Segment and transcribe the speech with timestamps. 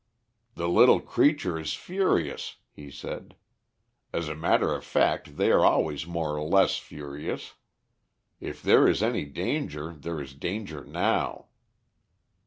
[0.55, 3.35] "The little creature is furious," he said.
[4.11, 7.53] "As a matter of fact, they are always more or less furious.
[8.39, 11.49] If there is any danger there is danger now."